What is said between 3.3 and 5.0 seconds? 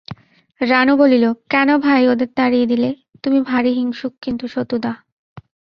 ভারি হিংসুক কিন্তু সতুদা!